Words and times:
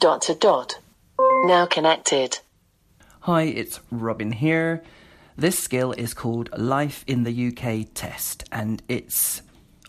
Dot 0.00 0.22
to 0.22 0.34
dot. 0.34 0.78
Now 1.44 1.66
connected. 1.66 2.38
Hi, 3.20 3.42
it's 3.42 3.80
Robin 3.90 4.32
here. 4.32 4.82
This 5.36 5.58
skill 5.58 5.92
is 5.92 6.14
called 6.14 6.48
Life 6.58 7.04
in 7.06 7.24
the 7.24 7.48
UK 7.48 7.86
Test, 7.92 8.44
and 8.50 8.82
it's 8.88 9.42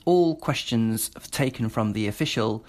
all 0.04 0.36
questions 0.36 1.12
taken 1.32 1.70
from 1.70 1.94
the 1.94 2.08
official 2.10 2.66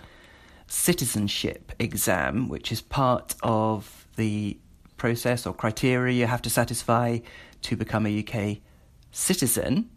citizenship 0.68 1.72
exam, 1.80 2.48
which 2.48 2.70
is 2.70 2.80
part 2.80 3.34
of 3.42 4.06
the 4.14 4.56
process 4.96 5.44
or 5.44 5.52
criteria 5.52 6.14
you 6.20 6.26
have 6.26 6.42
to 6.42 6.50
satisfy 6.50 7.18
to 7.62 7.76
become 7.76 8.06
a 8.06 8.24
UK 8.24 8.58
citizen. 9.10 9.90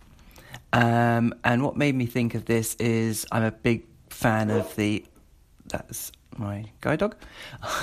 Um, 0.73 1.31
and 1.43 1.61
what 1.61 1.77
made 1.77 1.93
me 1.93 2.07
think 2.07 2.33
of 2.33 2.45
this 2.45 2.73
is 2.79 3.27
I'm 3.31 3.43
a 3.43 3.51
big 3.51 3.85
fan 4.09 4.49
of 4.49 4.75
the. 4.77 5.05
That's 5.75 6.11
my 6.37 6.65
guide 6.79 6.99
dog. 6.99 7.15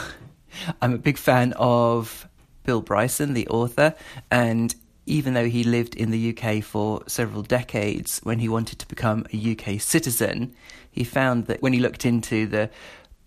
I'm 0.80 0.94
a 0.94 0.98
big 0.98 1.18
fan 1.18 1.52
of 1.56 2.26
Bill 2.64 2.80
Bryson, 2.80 3.34
the 3.34 3.46
author, 3.48 3.94
and 4.30 4.74
even 5.04 5.34
though 5.34 5.48
he 5.48 5.62
lived 5.62 5.94
in 5.94 6.10
the 6.10 6.34
UK 6.34 6.62
for 6.62 7.02
several 7.06 7.42
decades, 7.42 8.20
when 8.22 8.38
he 8.38 8.48
wanted 8.48 8.78
to 8.78 8.88
become 8.88 9.26
a 9.32 9.52
UK 9.52 9.80
citizen, 9.80 10.54
he 10.90 11.04
found 11.04 11.46
that 11.46 11.60
when 11.60 11.72
he 11.72 11.80
looked 11.80 12.06
into 12.06 12.46
the 12.46 12.70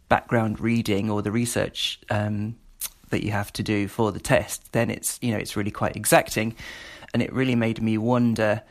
background 0.09 0.59
reading 0.59 1.11
or 1.11 1.21
the 1.21 1.31
research 1.31 1.99
um, 2.09 2.55
that 3.09 3.23
you 3.23 3.31
have 3.31 3.53
to 3.53 3.61
do 3.63 3.87
for 3.87 4.11
the 4.11 4.19
test, 4.19 4.71
then 4.71 4.89
it's 4.89 5.19
you 5.21 5.31
know 5.31 5.37
it's 5.37 5.55
really 5.55 5.71
quite 5.71 5.95
exacting, 5.95 6.55
and 7.13 7.21
it 7.21 7.31
really 7.31 7.55
made 7.55 7.81
me 7.81 7.97
wonder 7.97 8.63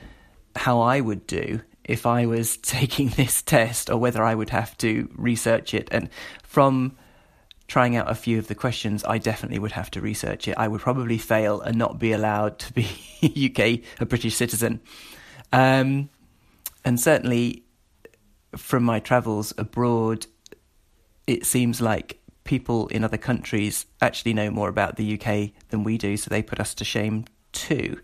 how 0.57 0.81
I 0.81 1.01
would 1.01 1.27
do 1.27 1.61
if 1.85 2.07
I 2.07 2.27
was 2.27 2.57
taking 2.63 3.09
this 3.11 3.43
test, 3.43 3.91
or 3.91 3.99
whether 3.99 4.23
I 4.23 4.35
would 4.35 4.51
have 4.51 4.77
to 4.79 5.09
research 5.17 5.75
it. 5.75 5.89
And 5.91 6.09
from 6.43 6.97
trying 7.67 7.97
out 7.97 8.11
a 8.11 8.15
few 8.15 8.39
of 8.39 8.49
the 8.49 8.55
questions, 8.55 9.05
I 9.05 9.19
definitely 9.19 9.59
would 9.59 9.73
have 9.73 9.91
to 9.93 10.01
research 10.01 10.49
it. 10.49 10.57
I 10.59 10.69
would 10.69 10.81
probably 10.81 11.19
fail 11.19 11.61
and 11.61 11.77
not 11.77 11.99
be 11.99 12.13
allowed 12.13 12.59
to 12.61 12.73
be 12.73 12.87
UK 13.23 13.81
a 14.01 14.07
British 14.07 14.37
citizen. 14.37 14.81
Um, 15.53 16.11
and 16.85 17.01
certainly 17.01 17.65
from 18.57 18.85
my 18.85 19.01
travels 19.01 19.55
abroad, 19.57 20.27
it 21.27 21.47
seems 21.47 21.81
like 21.81 22.21
people 22.45 22.89
in 22.89 23.03
other 23.03 23.17
countries 23.17 23.87
actually 24.01 24.35
know 24.35 24.51
more 24.51 24.69
about 24.69 24.97
the 24.97 25.19
UK 25.19 25.51
than 25.71 25.83
we 25.83 25.97
do, 25.99 26.17
so 26.17 26.29
they 26.29 26.43
put 26.43 26.61
us 26.61 26.75
to 26.75 26.85
shame 26.85 27.25
too. 27.53 27.99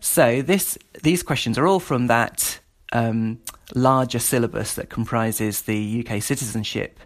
So 0.00 0.42
this 0.42 0.76
these 1.02 1.22
questions 1.22 1.56
are 1.56 1.66
all 1.66 1.80
from 1.80 2.08
that 2.08 2.60
um, 2.96 3.40
larger 3.74 4.18
syllabus 4.18 4.74
that 4.74 4.88
comprises 4.88 5.62
the 5.62 6.04
UK 6.06 6.22
citizenship 6.22 6.98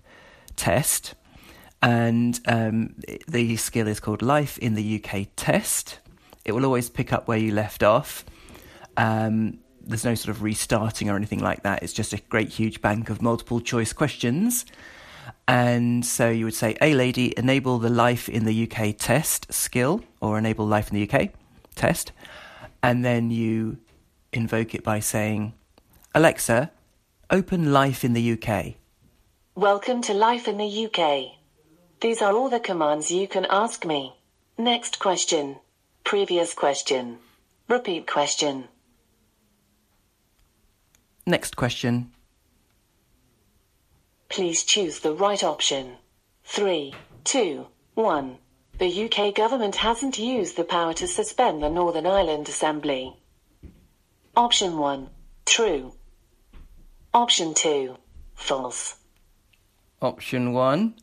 test, 0.55 1.15
and 1.83 2.39
um, 2.47 2.95
the 3.27 3.57
skill 3.57 3.89
is 3.89 3.99
called 3.99 4.23
Life 4.23 4.57
in 4.59 4.75
the 4.75 5.03
UK 5.03 5.27
Test. 5.35 5.99
It 6.45 6.53
will 6.53 6.65
always 6.65 6.89
pick 6.89 7.13
up 7.13 7.27
where 7.27 7.39
you 7.39 7.53
left 7.53 7.83
off. 7.83 8.25
Um, 8.97 9.59
there's 9.81 10.05
no 10.05 10.15
sort 10.15 10.37
of 10.37 10.43
restarting 10.43 11.11
or 11.11 11.17
anything 11.17 11.41
like 11.41 11.65
that. 11.65 11.83
It's 11.83 11.93
just 11.93 12.13
a 12.13 12.19
great 12.29 12.51
huge 12.51 12.81
bank 12.81 13.11
of 13.11 13.21
multiple 13.21 13.61
choice 13.61 13.93
questions. 13.93 14.67
And 15.49 16.07
so 16.07 16.31
you 16.31 16.45
would 16.45 16.55
say, 16.55 16.77
A 16.81 16.95
lady, 16.95 17.35
enable 17.37 17.79
the 17.79 17.91
life 17.91 18.29
in 18.29 18.45
the 18.45 18.71
UK 18.71 18.95
test 18.97 19.53
skill, 19.53 20.05
or 20.21 20.39
enable 20.39 20.67
life 20.67 20.93
in 20.93 20.95
the 20.95 21.11
UK 21.11 21.31
test. 21.75 22.13
And 22.81 23.05
then 23.05 23.31
you 23.33 23.79
invoke 24.33 24.75
it 24.75 24.85
by 24.85 25.01
saying, 25.01 25.55
Alexa, 26.13 26.73
open 27.31 27.73
life 27.73 28.03
in 28.03 28.15
the 28.15 28.33
UK. 28.33 28.75
Welcome 29.55 30.03
to 30.03 30.13
Life 30.13 30.49
in 30.49 30.59
the 30.59 30.87
UK. 30.87 31.39
These 32.01 32.21
are 32.21 32.33
all 32.33 32.49
the 32.49 32.59
commands 32.59 33.13
you 33.13 33.29
can 33.29 33.47
ask 33.49 33.87
me. 33.87 34.17
Next 34.59 34.99
question. 34.99 35.61
Previous 36.03 36.53
question. 36.53 37.19
Repeat 37.69 38.09
question. 38.09 38.65
Next 41.27 41.55
question. 41.55 42.11
Please 44.29 44.65
choose 44.65 44.99
the 44.99 45.15
right 45.15 45.45
option. 45.45 45.93
Three, 46.43 46.93
two, 47.23 47.69
one. 47.95 48.39
The 48.79 49.05
UK 49.05 49.33
government 49.33 49.77
hasn't 49.77 50.19
used 50.19 50.57
the 50.57 50.65
power 50.65 50.93
to 50.95 51.07
suspend 51.07 51.63
the 51.63 51.71
Northern 51.71 52.07
Ireland 52.07 52.49
Assembly. 52.49 53.17
Option 54.35 54.77
1. 54.77 55.09
True. 55.47 55.93
Option 57.13 57.55
2. 57.55 57.97
False. 58.37 58.95
Option 60.01 60.53
1. 60.53 60.95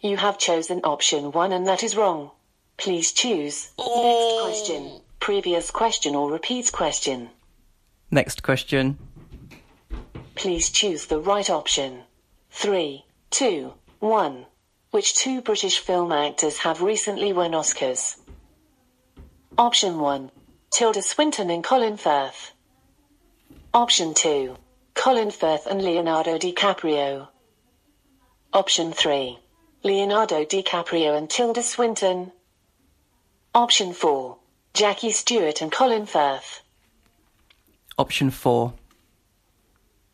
You 0.00 0.16
have 0.16 0.38
chosen 0.38 0.80
option 0.84 1.32
1 1.32 1.52
and 1.52 1.66
that 1.66 1.82
is 1.82 1.96
wrong. 1.96 2.30
Please 2.76 3.10
choose. 3.10 3.72
Next 3.76 4.40
question. 4.40 5.00
Previous 5.18 5.72
question 5.72 6.14
or 6.14 6.30
repeat 6.30 6.70
question. 6.70 7.30
Next 8.12 8.44
question. 8.44 8.98
Please 10.36 10.70
choose 10.70 11.06
the 11.06 11.18
right 11.18 11.50
option. 11.50 12.02
Three, 12.50 13.04
two, 13.30 13.74
one. 13.98 14.46
Which 14.92 15.16
two 15.16 15.40
British 15.40 15.78
film 15.78 16.12
actors 16.12 16.58
have 16.58 16.82
recently 16.82 17.32
won 17.32 17.50
Oscars? 17.50 18.16
Option 19.58 19.98
1. 19.98 20.30
Tilda 20.70 21.02
Swinton 21.02 21.50
and 21.50 21.64
Colin 21.64 21.96
Firth. 21.96 22.52
Option 23.74 24.12
2. 24.12 24.54
Colin 24.92 25.30
Firth 25.30 25.66
and 25.66 25.80
Leonardo 25.80 26.36
DiCaprio. 26.36 27.28
Option 28.52 28.92
3. 28.92 29.38
Leonardo 29.82 30.44
DiCaprio 30.44 31.16
and 31.16 31.30
Tilda 31.30 31.62
Swinton. 31.62 32.32
Option 33.54 33.94
4. 33.94 34.36
Jackie 34.74 35.10
Stewart 35.10 35.62
and 35.62 35.72
Colin 35.72 36.04
Firth. 36.04 36.60
Option 37.96 38.30
4. 38.30 38.74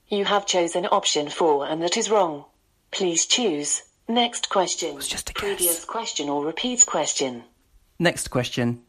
You 0.06 0.25
have 0.25 0.46
chosen 0.46 0.86
option 0.86 1.28
4 1.28 1.66
and 1.66 1.82
that 1.82 1.96
is 1.96 2.08
wrong. 2.08 2.44
Please 2.92 3.26
choose. 3.26 3.82
Next 4.06 4.50
question. 4.50 4.94
was 4.94 5.08
just 5.08 5.30
a 5.30 5.32
guess. 5.32 5.42
Previous 5.42 5.84
question 5.84 6.28
or 6.28 6.46
repeat 6.46 6.86
question. 6.86 7.42
Next 7.98 8.28
question. 8.28 8.82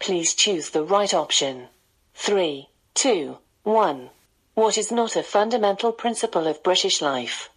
Please 0.00 0.34
choose 0.34 0.68
the 0.68 0.84
right 0.84 1.14
option. 1.14 1.68
Three, 2.14 2.68
two, 2.96 3.36
one. 3.62 4.08
What 4.54 4.78
is 4.78 4.90
not 4.90 5.16
a 5.16 5.22
fundamental 5.22 5.92
principle 5.92 6.46
of 6.46 6.62
British 6.62 7.02
life? 7.02 7.50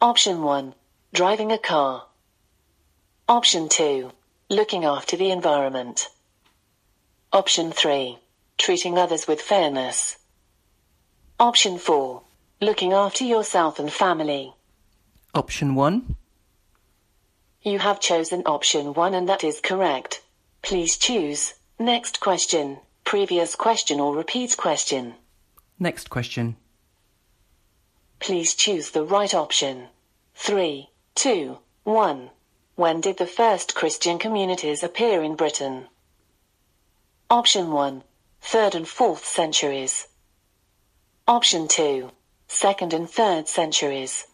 Option 0.00 0.42
1. 0.42 0.74
Driving 1.14 1.50
a 1.50 1.56
car. 1.56 2.04
Option 3.26 3.70
2. 3.70 4.12
Looking 4.50 4.84
after 4.84 5.16
the 5.16 5.30
environment. 5.30 6.10
Option 7.32 7.72
3. 7.72 8.18
Treating 8.58 8.98
others 8.98 9.26
with 9.26 9.40
fairness. 9.40 10.18
Option 11.40 11.78
4. 11.78 12.22
Looking 12.60 12.92
after 12.92 13.24
yourself 13.24 13.78
and 13.78 13.90
family. 13.90 14.52
Option 15.34 15.74
1. 15.74 16.14
You 17.62 17.78
have 17.78 18.00
chosen 18.00 18.42
option 18.44 18.92
1 18.92 19.14
and 19.14 19.26
that 19.30 19.42
is 19.42 19.62
correct. 19.62 20.20
Please 20.60 20.98
choose. 20.98 21.54
Next 21.78 22.20
question. 22.20 22.80
Previous 23.04 23.54
question 23.54 24.00
or 24.00 24.16
repeat 24.16 24.56
question. 24.56 25.14
Next 25.78 26.10
question. 26.10 26.56
Please 28.18 28.54
choose 28.54 28.90
the 28.90 29.04
right 29.04 29.34
option. 29.34 29.88
Three, 30.34 30.90
two, 31.14 31.58
one. 31.84 32.30
When 32.76 33.00
did 33.00 33.18
the 33.18 33.26
first 33.26 33.74
Christian 33.74 34.18
communities 34.18 34.82
appear 34.82 35.22
in 35.22 35.36
Britain? 35.36 35.86
Option 37.30 37.70
1. 37.72 38.02
3rd 38.42 38.74
and 38.74 38.86
4th 38.86 39.24
centuries. 39.24 40.08
Option 41.28 41.68
2. 41.68 42.10
2nd 42.48 42.92
and 42.92 43.06
3rd 43.06 43.48
centuries. 43.48 44.26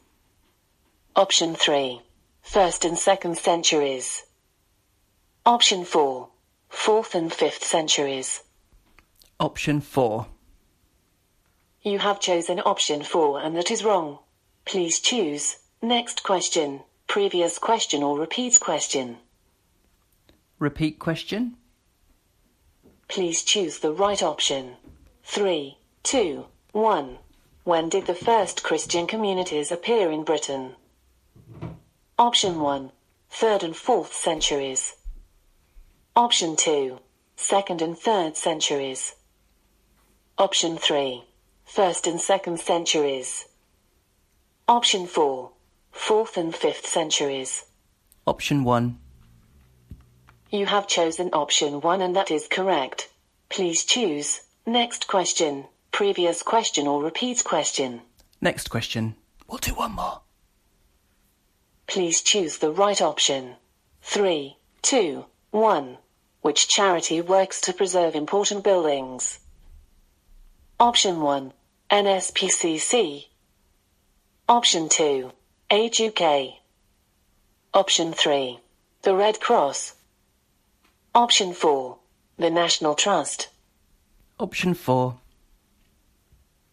Option 1.14 1.54
3. 1.54 2.00
1st 2.46 2.84
and 2.84 2.96
2nd 2.96 3.36
centuries. 3.36 4.22
Option 5.44 5.84
4. 5.84 6.28
4th 6.70 7.14
and 7.14 7.30
5th 7.30 7.62
centuries. 7.62 8.42
Option 9.40 9.80
4. 9.80 10.26
You 11.80 11.98
have 12.00 12.20
chosen 12.20 12.60
option 12.60 13.02
4 13.02 13.40
and 13.40 13.56
that 13.56 13.70
is 13.70 13.82
wrong. 13.82 14.18
Please 14.66 15.00
choose. 15.00 15.56
Next 15.80 16.22
question. 16.22 16.80
Previous 17.06 17.56
question 17.56 18.02
or 18.02 18.18
repeat 18.18 18.60
question. 18.60 19.16
Repeat 20.58 20.98
question. 20.98 21.56
Please 23.08 23.42
choose 23.42 23.78
the 23.78 23.92
right 23.92 24.22
option. 24.22 24.76
Three, 25.24 25.78
two, 26.02 26.44
one. 26.72 27.16
When 27.64 27.88
did 27.88 28.06
the 28.06 28.14
first 28.14 28.62
Christian 28.62 29.06
communities 29.06 29.72
appear 29.72 30.10
in 30.10 30.22
Britain? 30.22 30.74
Option 32.18 32.60
1. 32.60 32.92
3rd 33.32 33.62
and 33.62 33.74
4th 33.74 34.12
centuries. 34.12 34.96
Option 36.14 36.56
2. 36.56 37.00
2nd 37.38 37.80
and 37.80 37.96
3rd 37.96 38.36
centuries. 38.36 39.14
Option 40.40 40.78
3. 40.78 41.22
1st 41.70 42.06
and 42.06 42.18
2nd 42.18 42.58
centuries. 42.58 43.44
Option 44.66 45.06
4. 45.06 45.50
4th 45.92 46.36
and 46.38 46.54
5th 46.54 46.86
centuries. 46.86 47.66
Option 48.26 48.64
1. 48.64 48.98
You 50.50 50.64
have 50.64 50.86
chosen 50.88 51.28
option 51.34 51.82
1 51.82 52.00
and 52.00 52.16
that 52.16 52.30
is 52.30 52.48
correct. 52.48 53.10
Please 53.50 53.84
choose 53.84 54.40
next 54.64 55.06
question, 55.08 55.66
previous 55.92 56.42
question 56.42 56.86
or 56.86 57.02
repeat 57.02 57.44
question. 57.44 58.00
Next 58.40 58.70
question. 58.70 59.16
We'll 59.46 59.58
do 59.58 59.74
one 59.74 59.92
more. 59.92 60.22
Please 61.86 62.22
choose 62.22 62.56
the 62.56 62.72
right 62.72 63.02
option. 63.02 63.56
3, 64.00 64.56
2, 64.80 65.26
1. 65.50 65.98
Which 66.40 66.66
charity 66.66 67.20
works 67.20 67.60
to 67.60 67.74
preserve 67.74 68.14
important 68.14 68.64
buildings? 68.64 69.38
Option 70.80 71.20
1. 71.20 71.52
NSPCC. 71.90 73.26
Option 74.48 74.88
2. 74.88 75.30
Age 75.70 76.00
UK. 76.00 76.54
Option 77.74 78.14
3. 78.14 78.58
The 79.02 79.14
Red 79.14 79.40
Cross. 79.40 79.96
Option 81.14 81.52
4. 81.52 81.98
The 82.38 82.48
National 82.48 82.94
Trust. 82.94 83.48
Option 84.38 84.72
4. 84.72 85.18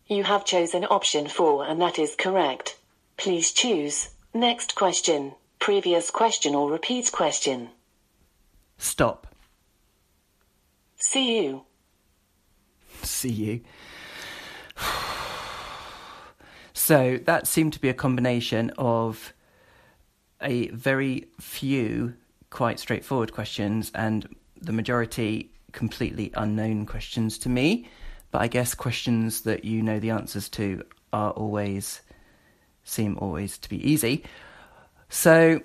You 0.07 0.23
have 0.23 0.45
chosen 0.45 0.85
option 0.85 1.27
4 1.27 1.65
and 1.65 1.81
that 1.81 1.99
is 1.99 2.15
correct. 2.15 2.77
Please 3.17 3.51
choose 3.51 4.11
next 4.33 4.73
question, 4.75 5.33
previous 5.59 6.11
question 6.11 6.55
or 6.55 6.71
repeat 6.71 7.11
question. 7.11 7.71
Stop. 8.77 9.27
See 10.95 11.43
you. 11.43 11.63
See 13.03 13.31
you. 13.31 13.61
So 16.87 17.19
that 17.25 17.47
seemed 17.47 17.73
to 17.73 17.81
be 17.81 17.89
a 17.89 17.93
combination 17.93 18.71
of 18.77 19.33
a 20.41 20.69
very 20.69 21.27
few 21.37 22.13
quite 22.49 22.79
straightforward 22.79 23.33
questions 23.33 23.91
and 23.93 24.25
the 24.61 24.71
majority 24.71 25.51
completely 25.73 26.31
unknown 26.35 26.85
questions 26.85 27.39
to 27.39 27.49
me. 27.49 27.89
But 28.31 28.41
I 28.41 28.47
guess 28.47 28.73
questions 28.73 29.41
that 29.41 29.65
you 29.65 29.81
know 29.81 29.99
the 29.99 30.11
answers 30.11 30.47
to 30.51 30.81
are 31.11 31.31
always 31.31 31.99
seem 32.85 33.17
always 33.17 33.57
to 33.57 33.67
be 33.67 33.85
easy. 33.85 34.23
So 35.09 35.59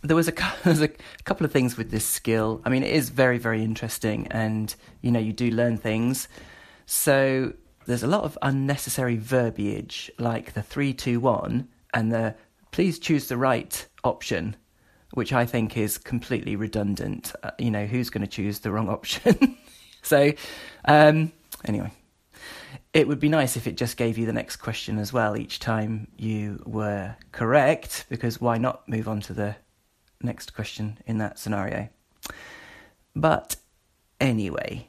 there 0.00 0.16
was 0.16 0.26
a 0.26 0.32
a 0.64 0.88
couple 1.22 1.46
of 1.46 1.52
things 1.52 1.76
with 1.76 1.92
this 1.92 2.04
skill. 2.04 2.60
I 2.64 2.68
mean, 2.68 2.82
it 2.82 2.90
is 2.90 3.10
very 3.10 3.38
very 3.38 3.62
interesting, 3.62 4.26
and 4.32 4.74
you 5.02 5.12
know 5.12 5.20
you 5.20 5.32
do 5.32 5.52
learn 5.52 5.78
things. 5.78 6.26
So 6.84 7.52
there's 7.86 8.02
a 8.02 8.08
lot 8.08 8.24
of 8.24 8.38
unnecessary 8.42 9.16
verbiage, 9.16 10.10
like 10.18 10.54
the 10.54 10.62
three 10.62 10.92
two 10.92 11.20
one 11.20 11.68
and 11.92 12.12
the 12.12 12.34
please 12.70 12.98
choose 12.98 13.28
the 13.28 13.36
right 13.36 13.86
option, 14.02 14.56
which 15.12 15.32
I 15.32 15.44
think 15.46 15.76
is 15.76 15.98
completely 15.98 16.56
redundant. 16.56 17.32
Uh, 17.42 17.50
you 17.58 17.70
know, 17.70 17.86
who's 17.86 18.10
going 18.10 18.22
to 18.22 18.30
choose 18.30 18.60
the 18.60 18.72
wrong 18.72 18.88
option? 18.88 19.56
so, 20.02 20.32
um, 20.86 21.32
anyway, 21.64 21.92
it 22.92 23.06
would 23.06 23.20
be 23.20 23.28
nice 23.28 23.56
if 23.56 23.66
it 23.66 23.76
just 23.76 23.96
gave 23.96 24.18
you 24.18 24.26
the 24.26 24.32
next 24.32 24.56
question 24.56 24.98
as 24.98 25.12
well 25.12 25.36
each 25.36 25.58
time 25.58 26.08
you 26.16 26.62
were 26.66 27.14
correct, 27.30 28.06
because 28.08 28.40
why 28.40 28.58
not 28.58 28.88
move 28.88 29.08
on 29.08 29.20
to 29.20 29.32
the 29.32 29.54
next 30.22 30.54
question 30.54 30.98
in 31.06 31.18
that 31.18 31.38
scenario? 31.38 31.88
But 33.14 33.56
anyway, 34.20 34.88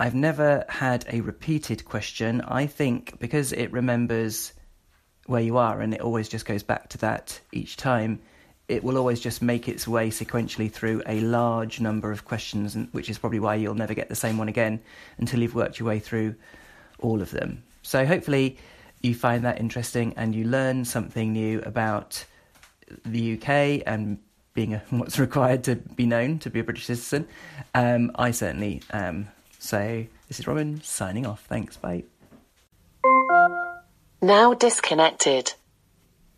I've 0.00 0.14
never 0.14 0.64
had 0.66 1.04
a 1.12 1.20
repeated 1.20 1.84
question. 1.84 2.40
I 2.40 2.64
think 2.64 3.18
because 3.18 3.52
it 3.52 3.70
remembers 3.70 4.54
where 5.26 5.42
you 5.42 5.58
are 5.58 5.82
and 5.82 5.92
it 5.92 6.00
always 6.00 6.26
just 6.26 6.46
goes 6.46 6.62
back 6.62 6.88
to 6.88 6.98
that 6.98 7.38
each 7.52 7.76
time, 7.76 8.18
it 8.66 8.82
will 8.82 8.96
always 8.96 9.20
just 9.20 9.42
make 9.42 9.68
its 9.68 9.86
way 9.86 10.08
sequentially 10.08 10.72
through 10.72 11.02
a 11.04 11.20
large 11.20 11.80
number 11.80 12.10
of 12.10 12.24
questions, 12.24 12.78
which 12.92 13.10
is 13.10 13.18
probably 13.18 13.40
why 13.40 13.56
you'll 13.56 13.74
never 13.74 13.92
get 13.92 14.08
the 14.08 14.14
same 14.14 14.38
one 14.38 14.48
again 14.48 14.80
until 15.18 15.42
you've 15.42 15.54
worked 15.54 15.78
your 15.78 15.88
way 15.88 15.98
through 15.98 16.34
all 17.00 17.20
of 17.20 17.30
them. 17.30 17.62
So 17.82 18.06
hopefully 18.06 18.56
you 19.02 19.14
find 19.14 19.44
that 19.44 19.60
interesting 19.60 20.14
and 20.16 20.34
you 20.34 20.44
learn 20.44 20.86
something 20.86 21.30
new 21.30 21.60
about 21.60 22.24
the 23.04 23.34
UK 23.34 23.82
and 23.84 24.18
being 24.54 24.72
a, 24.72 24.78
what's 24.88 25.18
required 25.18 25.64
to 25.64 25.76
be 25.76 26.06
known 26.06 26.38
to 26.38 26.48
be 26.48 26.60
a 26.60 26.64
British 26.64 26.86
citizen. 26.86 27.28
Um, 27.74 28.12
I 28.14 28.30
certainly 28.30 28.80
am. 28.90 29.28
So 29.60 30.06
this 30.26 30.40
is 30.40 30.46
Robin 30.46 30.80
signing 30.82 31.26
off. 31.26 31.44
Thanks. 31.44 31.76
Bye. 31.76 32.04
Now 34.22 34.54
disconnected. 34.54 35.52